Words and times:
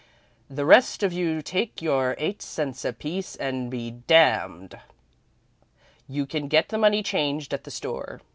The 0.49 0.65
rest 0.65 1.03
of 1.03 1.13
you 1.13 1.43
take 1.43 1.79
your 1.79 2.15
eight 2.17 2.41
cents 2.41 2.83
apiece 2.83 3.35
and 3.35 3.69
be 3.69 3.91
damned. 3.91 4.79
You 6.09 6.25
can 6.25 6.47
get 6.47 6.69
the 6.69 6.79
money 6.79 7.03
changed 7.03 7.53
at 7.53 7.65
the 7.65 7.69
store. 7.69 8.19